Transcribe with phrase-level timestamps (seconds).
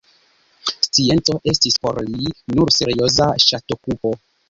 [0.87, 4.21] Scienco estis por li nur serioza ŝatokupo.